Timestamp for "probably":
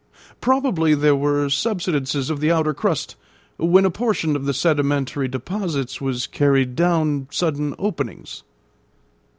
0.41-0.95